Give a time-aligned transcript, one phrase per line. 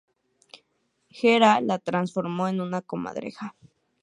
[1.11, 3.53] Hera la transformó en una comadreja.